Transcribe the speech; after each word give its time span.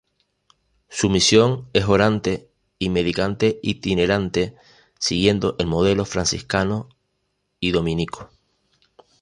Su 0.89 1.11
misión 1.11 1.69
es 1.73 1.85
orante 1.85 2.49
y 2.79 2.89
mendicante-itinerante, 2.89 4.55
siguiendo 4.97 5.55
el 5.59 5.67
modelo 5.67 6.05
franciscano 6.05 6.89
y 7.59 7.69
dominico. 7.69 8.27